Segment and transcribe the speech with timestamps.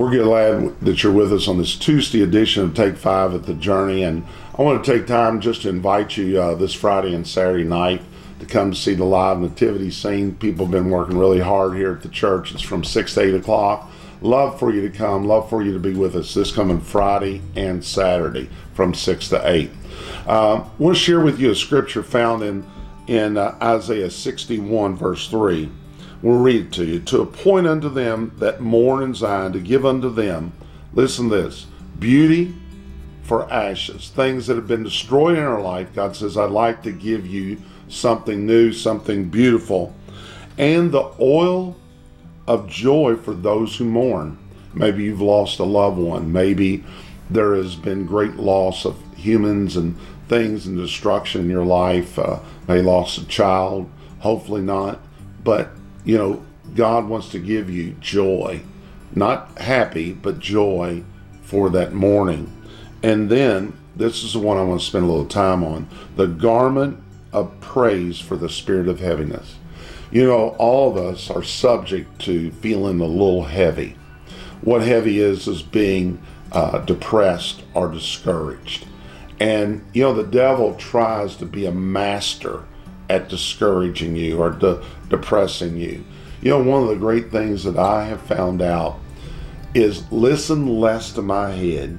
[0.00, 3.52] We're glad that you're with us on this Tuesday edition of Take Five at the
[3.52, 4.02] Journey.
[4.02, 4.24] And
[4.58, 8.00] I want to take time just to invite you uh, this Friday and Saturday night
[8.38, 10.36] to come see the live nativity scene.
[10.36, 12.50] People have been working really hard here at the church.
[12.54, 13.90] It's from 6 to 8 o'clock.
[14.22, 15.26] Love for you to come.
[15.26, 19.46] Love for you to be with us this coming Friday and Saturday from 6 to
[19.46, 19.70] 8.
[20.26, 22.66] Uh, to share with you a scripture found in,
[23.06, 25.70] in uh, Isaiah 61, verse 3.
[26.22, 27.00] We'll read it to you.
[27.00, 30.52] To appoint unto them that mourn in Zion, to give unto them,
[30.92, 31.66] listen this,
[31.98, 32.54] beauty
[33.22, 35.94] for ashes, things that have been destroyed in our life.
[35.94, 39.94] God says, I'd like to give you something new, something beautiful,
[40.58, 41.76] and the oil
[42.46, 44.36] of joy for those who mourn.
[44.74, 46.32] Maybe you've lost a loved one.
[46.32, 46.84] Maybe
[47.28, 49.96] there has been great loss of humans and
[50.28, 52.18] things and destruction in your life.
[52.18, 53.88] Uh, lost a child.
[54.20, 55.00] Hopefully not.
[55.42, 55.70] But
[56.04, 58.62] you know, God wants to give you joy,
[59.14, 61.02] not happy, but joy
[61.42, 62.52] for that mourning.
[63.02, 66.26] And then, this is the one I want to spend a little time on the
[66.26, 69.56] garment of praise for the spirit of heaviness.
[70.10, 73.96] You know, all of us are subject to feeling a little heavy.
[74.60, 76.20] What heavy is, is being
[76.52, 78.86] uh, depressed or discouraged.
[79.38, 82.64] And, you know, the devil tries to be a master
[83.10, 86.04] at discouraging you or de- depressing you.
[86.40, 89.00] You know, one of the great things that I have found out
[89.74, 91.98] is listen less to my head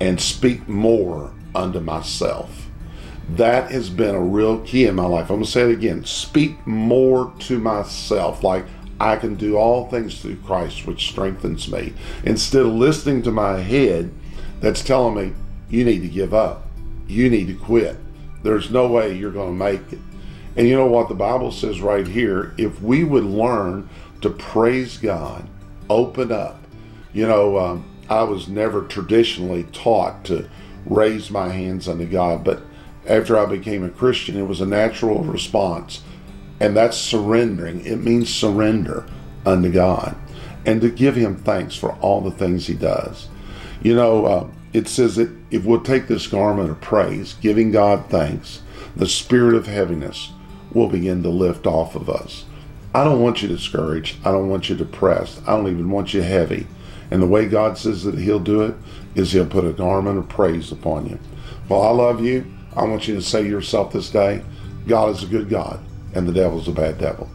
[0.00, 2.68] and speak more unto myself.
[3.30, 5.30] That has been a real key in my life.
[5.30, 8.42] I'm going to say it again speak more to myself.
[8.42, 8.66] Like,
[9.00, 11.94] I can do all things through Christ, which strengthens me.
[12.24, 14.12] Instead of listening to my head
[14.60, 15.34] that's telling me,
[15.70, 16.66] you need to give up,
[17.06, 17.96] you need to quit.
[18.42, 20.00] There's no way you're going to make it.
[20.56, 22.54] And you know what the Bible says right here?
[22.56, 23.88] If we would learn
[24.20, 25.48] to praise God,
[25.90, 26.62] open up.
[27.12, 30.48] You know, um, I was never traditionally taught to
[30.86, 32.62] raise my hands unto God, but
[33.06, 36.02] after I became a Christian, it was a natural response.
[36.60, 37.84] And that's surrendering.
[37.84, 39.06] It means surrender
[39.44, 40.16] unto God
[40.64, 43.28] and to give Him thanks for all the things He does.
[43.82, 48.06] You know, uh, it says that if we'll take this garment of praise, giving God
[48.08, 48.62] thanks,
[48.96, 50.32] the spirit of heaviness
[50.74, 52.44] will begin to lift off of us.
[52.94, 54.18] I don't want you discouraged.
[54.24, 55.40] I don't want you depressed.
[55.46, 56.66] I don't even want you heavy.
[57.10, 58.74] And the way God says that He'll do it
[59.14, 61.18] is He'll put a garment of praise upon you.
[61.68, 62.52] Well, I love you.
[62.76, 64.42] I want you to say to yourself this day
[64.86, 65.80] God is a good God,
[66.14, 67.28] and the devil's a bad devil.